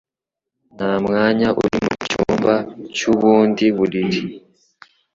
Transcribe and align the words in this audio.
Nta 0.75 0.91
mwanya 1.05 1.47
uri 1.59 1.77
mucyumba 1.85 2.53
cy'ubundi 2.95 3.65
buriri. 3.77 4.21